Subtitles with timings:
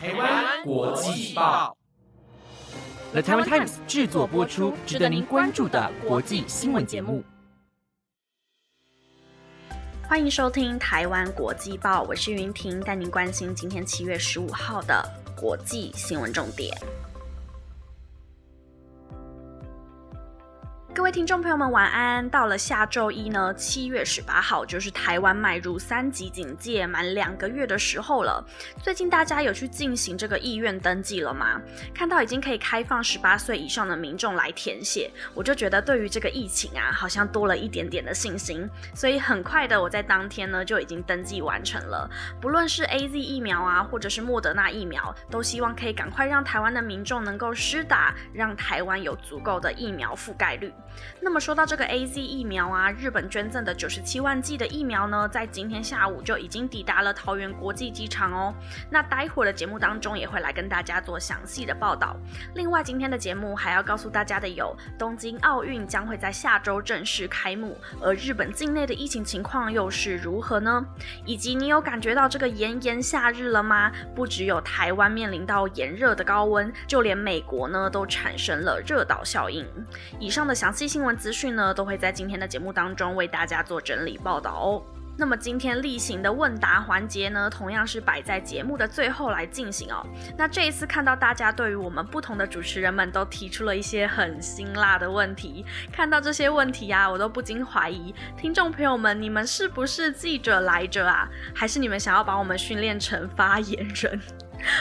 [0.00, 1.76] 台湾国际报
[3.10, 7.24] ，The Taiwan Times 制作播出，值得您关注的国际新闻节目。
[10.08, 15.04] 欢迎收听台湾国际报，我是云婷，带您关心今天七月十五号的
[15.36, 16.72] 国际新闻重点。
[20.98, 22.28] 各位听众朋友们，晚安！
[22.28, 28.44] 到了下周一呢，七月十八号，就是台湾迈入三级警戒满两个月的时候了。
[28.82, 31.62] 最近大家有去进行这个意愿登记了吗？
[31.94, 38.68] 看到已经可以开放十八岁以上的民众来填写，我就觉得对于这个疫情啊，好像多了一点点的信心。
[38.92, 42.10] 所以很快的，我在当天呢就已经登记完成了。
[42.40, 50.74] 不论是 A Z 疫苗啊，或者是莫德纳疫苗，都希望可以赶快让台湾的民众能够施打，让台湾有足够的疫苗覆盖率。
[51.20, 58.52] 那么说到这个 A Z 疫苗啊，日本捐赠的九十七万剂的疫苗呢，在今天下午就已经抵达了桃园国际机场哦。
[58.90, 62.16] 那待会儿的节目当中也会来跟大家做详细的报道。
[62.54, 70.84] 另外，今天的节目还要告诉大家的有，东京奥运将会在下周正式开幕，而日本境内的疫情情况又是如何呢？
[71.24, 73.92] 以及你有感觉到这个炎炎夏日了吗？
[74.16, 79.64] 不只有台湾面临到炎热的高温，就连美国呢都产生了热岛效应。
[80.18, 80.87] 以上的详细。
[80.88, 84.82] 新闻资讯呢，都会在今天的节目当中为大家做整理报道哦。
[85.20, 90.06] 那么今天例行的问答环节呢，同样是摆在节目的最后来进行哦。
[90.36, 101.28] 那这一次看到大家对于我们不同的主持人们都提出了一些很辛辣的问题，看到这些问题呀，我都不禁怀疑听众朋友们，你们是不是记者来着啊？
[101.52, 104.20] 还是你们想要把我们训练成发言人？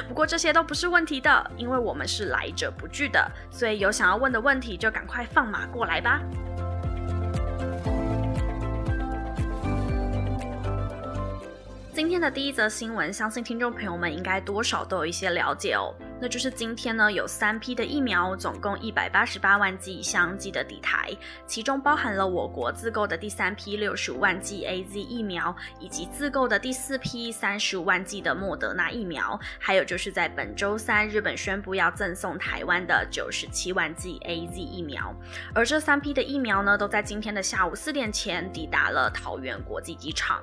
[0.08, 6.22] 不过这些都不是问题的，因为我们是来者不拒的，所以有想要问的问题就赶快放马过来吧。
[11.94, 15.94] 今天的第一则新闻，相信听众朋友们应该多少都有一些了解哦。
[16.20, 21.16] 那就是今天呢，有三批的疫苗，总共一百八十八万剂相继的抵台，
[21.46, 35.14] 其中包含了我国自购的第三批六十五万剂 A Z 疫苗，以及自购的第四批三十五万剂的莫德纳疫苗，还有就是在本周三，日本宣布要赠送台湾的九十七万剂 A Z 疫苗，
[35.53, 40.41] 而这三批的疫苗呢，都在今天的下午四点前抵达了桃园国际机场。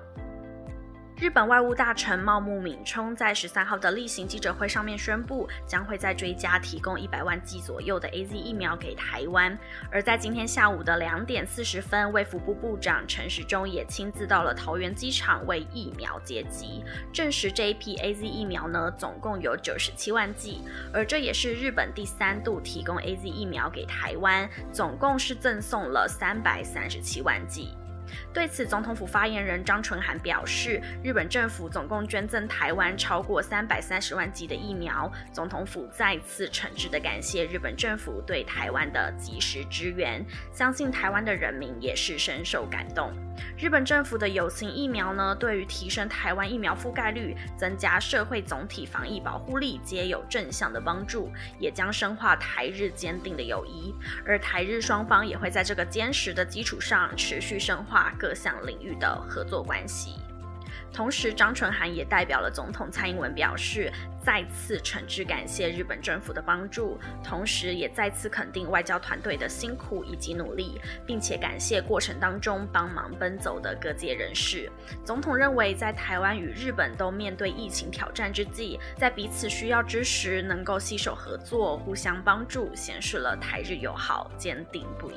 [1.16, 9.56] 日本外务大臣茂木敏充在十三号的例行记者会上面宣布，将会在追加提供一百万剂左右的 A Z 疫苗给台湾。
[9.92, 27.70] 而在今天下午的两点四十分，卫福部部长陈时中也亲自到了桃园机场为疫苗接机，证实这一批 A Z 疫苗呢，总共有九十七万剂，而这也是日本第三度提供 A Z 疫苗给台湾，总共是赠送了三百三十七万剂。
[28.32, 43.12] 对此，总统府发言人张纯涵表示，日本政府总共捐赠台湾超过三百三十万剂的疫苗，总统府再次诚挚的感谢日本政府对台湾的及时支援，相信台湾的人民也是深受感动。
[43.58, 53.92] 日本政府的有情疫苗呢，对于提升台湾疫苗覆盖率、增加社会总体防疫保护力，皆有正向的帮助，也将深化台日坚定的友谊。
[54.24, 60.15] 而台日双方也会在这个坚实的基础上，持续深化各项领域的合作关系。
[60.92, 63.92] 同时，张纯涵也代表了总统蔡英文表示，
[64.25, 74.71] 再次诚挚感谢日本政府的帮助，同时也再次肯定外交团队的辛苦以及努力，并且感谢过程当中帮忙奔走的各界人士。
[75.04, 85.15] 总统认为，在台湾与日本都面对疫情挑战之际，在彼此需要之时，能够携手合作、互相帮助，显示了台日友好坚定不移。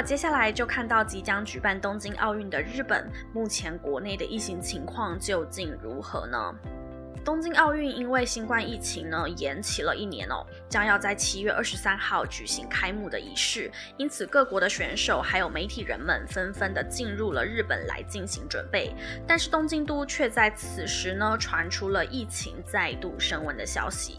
[0.00, 6.54] 么接下来就看到即将举办东京奥运的日本，目前国内的疫情情况究竟如何呢？
[7.22, 18.94] 东京奥运因为新冠疫情呢延期了一年哦，将要在七月二十三号举行开幕的仪式，因此各国的选手还有媒体人们纷纷的进入了日本来进行准备，
[19.26, 24.16] 但是东京都却在此时呢传出了疫情再度升温的消息。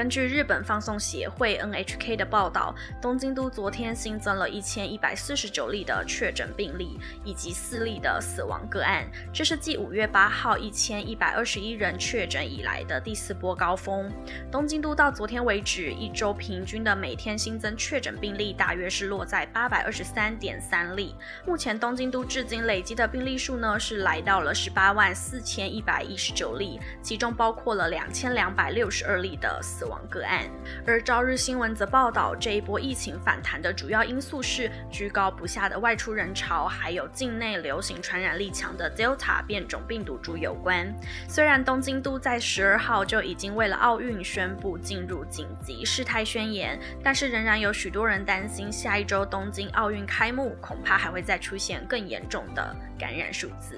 [0.00, 9.06] 根据日本放送协会 NHK 的报道，东京都昨天新增了一千一百四十九例的确诊病例，以及四例的死亡个案。
[9.30, 14.10] 这是继五月八号一千一百二十一人确诊以来的第四波高峰。
[14.50, 21.14] 东京都到昨天为止一周平均的每天新增确诊病例大约是落在八百二十三点三例。
[21.44, 30.48] 目前东京都至今累积的病例数呢是来到了十八万四千一百一十九例，其中包括了两千两百六十二例的死亡个案。
[30.86, 40.94] 而朝日新闻则报道，这一波疫情反弹的主要因素是居高不下的外出人潮，还有境内流行传染力强的 Delta 变种病毒株有关。
[41.28, 53.76] 虽然东京都在十二号就已经为了奥运宣布进入紧急事态宣言，但是仍然有许多人担心，下一周东京奥运开幕，恐怕还会再出现更严重的感染数字。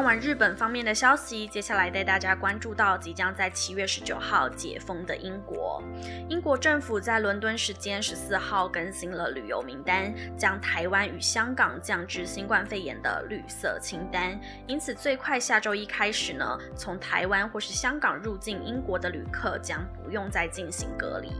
[0.00, 5.82] 看完日本方面的消息，接下来带大家关注到即将在七月十九号解封的英国。
[6.26, 14.40] 英国政府在伦敦时间十四号更新了旅游名单，将台湾与香港降至新冠肺炎的绿色清单。
[14.66, 21.30] 因此，最快下周一开始呢，从台湾或是香港入境英国的旅客将不用再进行隔离。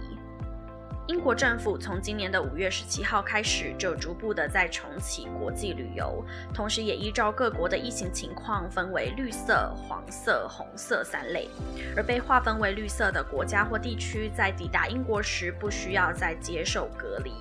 [1.11, 6.25] 英国政府从今年的五月十七号开始，就逐步的在重启国际旅游，
[6.55, 11.49] 同时也依照各国的疫情情况，分为绿色、黄色、红色三类。
[11.97, 17.33] 而被划分为绿色的国家或地区，在抵达英国时不需要再接受隔离；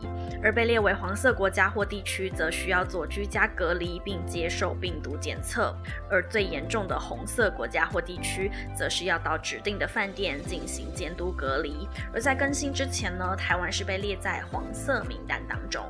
[0.42, 5.76] 而被列为黄色国家或地区，则需要做居家隔离并接受病毒检测。
[6.10, 11.88] 而最严重的红色国家或地区，则是要到指定的饭店进行监督隔离。
[12.12, 15.86] 而在更新之前呢，台湾是被列在黄色名单当中。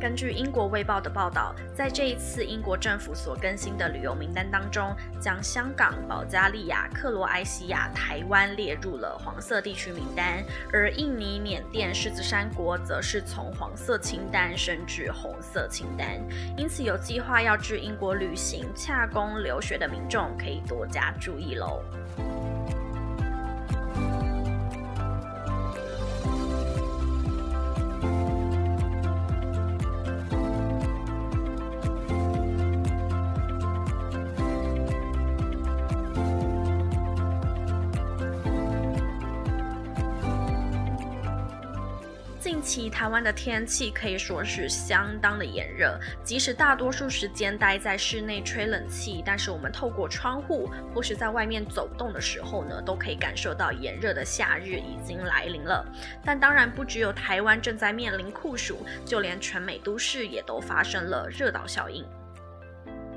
[0.00, 16.20] 根据英国卫报的报道，在这一次英国政府所更新的旅游名单当中，将香港、保加利亚、克罗埃西亚、台湾列入了黄色地区名单，而印尼、缅甸、狮子山国则是从黄色清单升至红色清单。
[16.54, 21.82] 因此，有计划要至英国旅行、洽工、留学的民众可以多加注意喽。
[42.64, 55.86] 期台湾的天气可以说是相当的炎热，即使大多数时间待在室内吹冷气，但是我们透过窗户或是在外面走动的时候呢，都可以感受到炎热的夏日已经来临了。
[56.24, 62.02] 但当然不只有台湾正在面临酷暑，就连全美都市也都发生了热岛效应。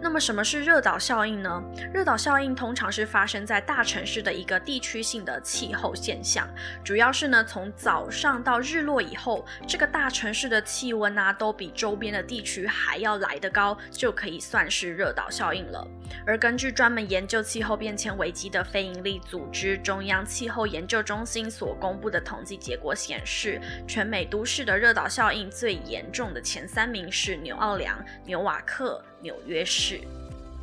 [0.02, 1.62] 那么什么是热岛效应呢？
[1.94, 6.48] 热岛效应通常是发生在大城市的一个地区性的气候现象，
[6.84, 15.88] 主要是呢从早上到日落以后，这个大城市的气温啊都比周边的地区还要来得高，就可以算是热岛效应了。
[16.28, 29.02] 而根据专门研究气候变迁危机的非营利组织中央气候研究中心所公布的统计结果显示，全美都市的热岛效应最严重的前三名是纽奥良、纽瓦克。
[29.20, 30.00] 纽约市。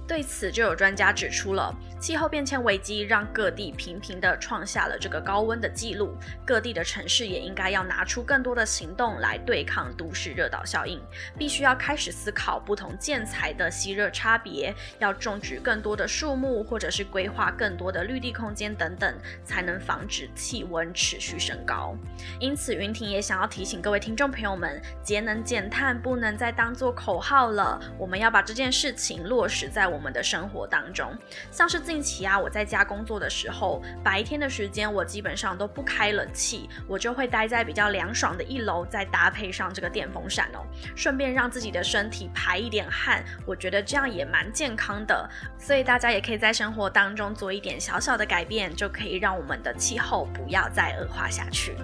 [0.06, 6.14] 对此，就有专家指出了，气候变迁危机让各地频频的创下了这个高温的记录，
[6.44, 11.00] 各地的城市也应该要拿出更多的行动来对抗都市热岛效应，
[11.38, 21.96] 必须要开始思考不同建材的吸热差别，要种植更多的树木，或者是规划更多的绿地空间等等，才能防止气温持续升高。
[22.38, 29.84] 因此，云婷也想要提醒各位听众朋友们，节能减碳不能再当做口号了，我们要把这件事情落实在。
[29.94, 31.16] 我们的生活当中，
[31.52, 45.30] 像是近期啊，我在家工作的时候，白天的时间我基本上都不开冷气，我就会待在比较凉爽的一楼，再搭配上这个电风扇哦，顺便让自己的身体排一点汗，我觉得这样也蛮健康的。
[45.56, 51.76] 所以大家也可以在生活当中做一点小小的改变，就可以让我们的气候不要再恶化下去。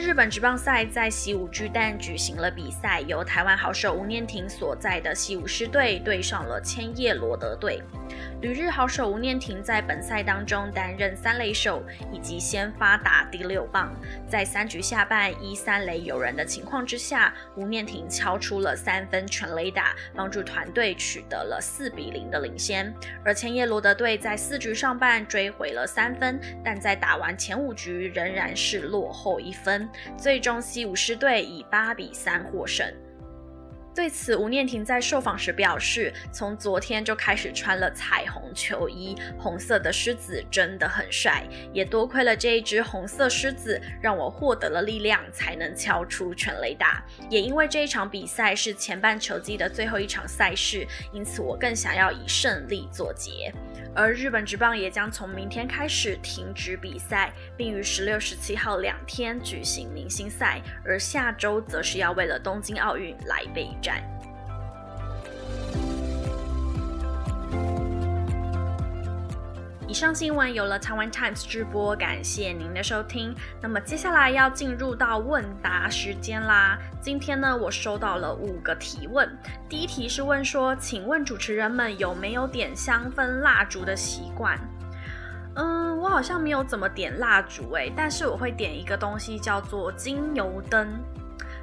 [0.00, 7.82] 日本职棒赛在西武巨蛋举行了比赛，由台湾好手吴念婷所在的西武狮队对上了千叶罗德队。
[8.40, 13.94] 旅日好手吴念婷在本赛当中担任三垒手，以及先发打第六棒。
[14.26, 22.90] 在三局下半一三垒有人的情况之下，吴念婷敲出了三分全垒打，帮助团队取得了四比零的领先。
[23.22, 32.90] 而千叶罗德队在四局上半追回了三分，但在打完前五局仍然是落后一分，最终西武狮队以八比三获胜。
[33.92, 47.04] 对此，吴念婷在受访时表示，从昨天就开始穿了彩虹球衣，红色的狮子真的很帅，也多亏了这一只红色狮子，让我获得了力量，才能敲出全垒打。
[47.28, 53.52] 也因为这一场比赛是前半球季的最后一场赛事，因此我更想要以胜利作结。
[53.92, 63.68] 而日本职棒也将从明天开始停止比赛，并于十六、十七号两天举行明星赛，而下周则是要为了东京奥运来备
[69.88, 73.34] 以上新闻有了台湾 Times 直播，感谢您的收听。
[73.60, 76.78] 那么接下来要进入到问答时间啦。
[77.00, 79.28] 今天呢，我收到了五个提问。
[79.68, 84.56] 第一题是问说，请问主持人们有没有点香氛蜡烛的习惯？
[85.56, 90.88] 嗯，我好像没有怎么点蜡烛诶，但是我会点一个东西叫做精油灯。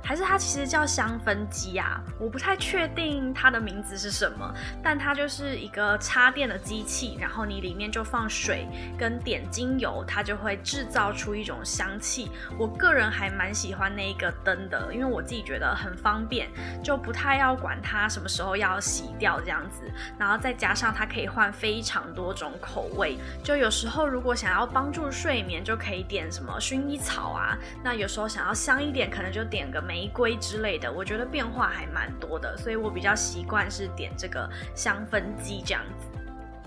[0.07, 8.65] 还是它其实叫香氛机啊，我不太确定它的名字是什么，但它就是一个插电的机器，然后你里面就放水
[8.97, 12.31] 跟点精油，它就会制造出一种香气。
[12.57, 16.47] 我个人还蛮喜欢那一个灯的，因为我自己觉得很方便，
[16.81, 19.91] 就不太要管它什么时候要洗掉这样子。
[20.17, 27.57] 然后再加上它可以换非常多种口味，就有时候如果想要帮助睡眠，就可以点什么薰衣草啊。
[27.83, 29.96] 那有时候想要香一点，可能就点个玫。
[29.97, 36.07] 玫瑰之类的，我觉得变化还蛮多的，所以我比较习惯是点这个香氛机这样子。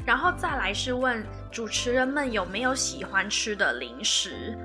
[0.04, 4.58] 然后再来是问主持人们有没有喜欢吃的零食。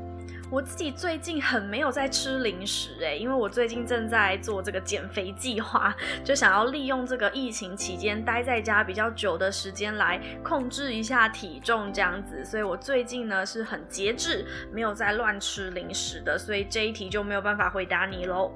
[0.56, 5.94] 我自己最近很没有在吃零食诶，因为我最近正在做这个减肥计划，
[6.24, 18.50] 就想要利用这个疫情期间待在家比较久的时间来控制一下体重这样子，所以我最近呢是很节制，没有在乱吃零食的，所以这一题就没有办法回答你喽。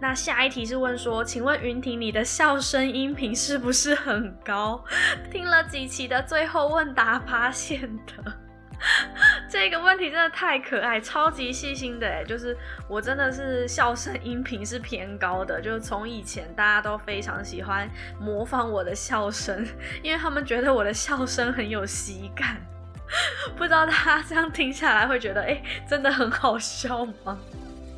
[0.00, 4.84] 那下一题是问说，请问云婷你的笑声音频是不是很高？
[5.32, 8.49] 听了几期的最后问答发现的。
[9.48, 12.56] 这个问题真的太可爱，超级细心的哎，就是
[12.88, 19.66] 我真的是笑声音频是偏高的，就是从以前大家都非常喜欢模仿我的笑声，
[20.02, 22.56] 因为他们觉得我的笑声很有喜感，
[23.56, 27.38] 不知道大家这样听下来会觉得哎，真的很好笑吗？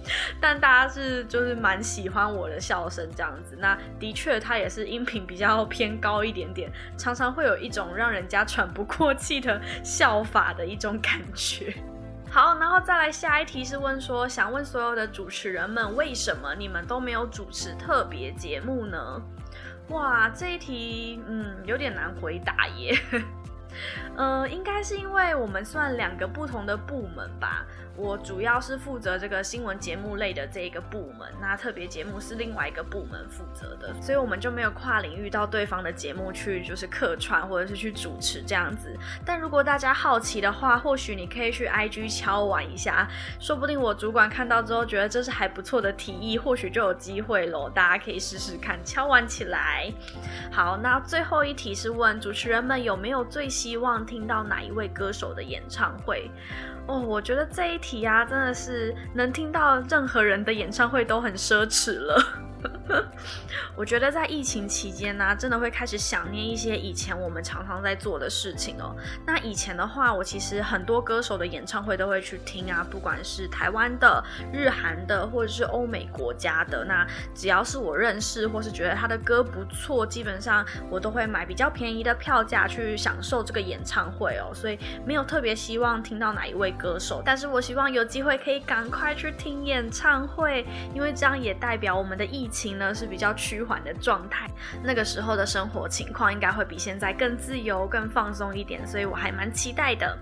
[0.41, 11.75] 但大家是就是蛮喜欢我的笑声这样子，那的确它也是音频比较偏高一点点，常常会有一种让人家喘不过气的笑法的一种感觉。
[12.31, 19.23] 好，然后再来下一题是问说，想问所有的主持人们，为什么你们都没有主持特别节目呢？
[19.89, 22.99] 哇，这一题嗯有点难回答耶。
[24.17, 27.67] 呃，应该是因为我们算两个不同的部门吧。
[28.03, 38.93] 我主要是负责这个新闻节目类的这一个部门，那特别节目是另外一个部门负责的，所以我们就没有跨领域到对方的节目去，就是客串或者是去主持这样子。
[39.25, 47.71] 但如果大家好奇的话，或许你可以去 IG 敲玩一下，说不定我主管看到之后觉得这是还不错的提议，或许就有机会喽。
[47.71, 49.89] 大家可以试试看敲玩起来。
[50.51, 56.29] 好，那最后一题是问主持人们有没有最希望听到哪一位歌手的演唱会？
[56.89, 62.23] 哦，我觉得这一题啊，真的是能听到任何人的演唱会都很奢侈了。
[63.77, 68.95] 我觉得在疫情期间呢，真的会开始想念一些以前我们常常在做的事情哦。
[69.27, 76.85] 那以前的话，我其实很多歌手的演唱会都会去听啊，不管是台湾的、日韩的，或者是欧美国家的。
[76.85, 84.53] 那只要是我认识或是觉得他的歌不错，基本上我都会买比较便宜的票价去享受这个演唱会哦。
[84.55, 94.49] 所以没有特别希望听到哪一位歌手，但是我希望有机会可以赶快去听演唱会，因为这样也代表我们的疫情呢是比较趋缓的状态，
[94.85, 100.17] 那个时候的生活情况应该会比现在更自由、更放松一点，所以我还蛮期待的。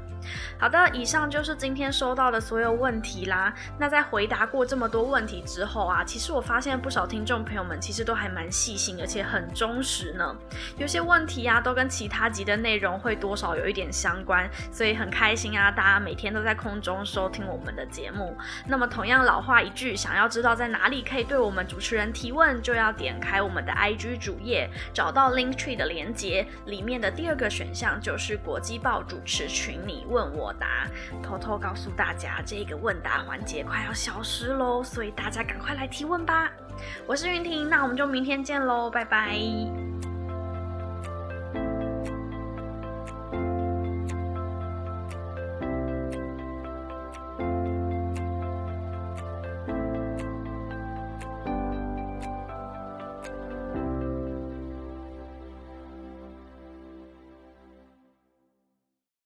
[0.58, 3.52] 好的，以上就是今天收到的所有问题啦。
[3.78, 10.36] 那在回答过这么多问题之后啊，其实我发现不少听众朋友们其实都还蛮细心，而且很忠实呢。
[10.76, 18.36] 有些问题啊，都跟其他集的内容会多少有一点相关，所以很开心啊，大家每天都在空中收听我们的节目。
[18.66, 30.52] 那么同样老话一句，想要知道在哪里可以对我们主持人提问，就要点开我们的 IG 主页，找到 Link Tree 的连接，里面的第二个选项就是国际报主持群，你问我。
[30.60, 30.86] 答，
[31.22, 36.50] 偷偷告诉大家，这个问答环节快要消失喽，所以大家赶快来提问吧。
[37.06, 39.89] 我是云婷，那我们就明天见喽，拜拜。